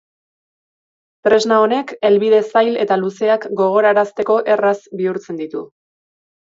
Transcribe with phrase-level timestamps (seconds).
[1.27, 5.69] Tresna honek helbide zail eta luzeak gogorarazteko erraz bihurtzen ditu.